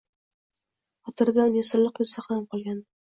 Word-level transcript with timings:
Xotirida 1.09 1.45
uning 1.49 1.67
silliq 1.71 2.01
yuzi 2.03 2.11
saqlanib 2.13 2.49
qolgandi 2.55 2.85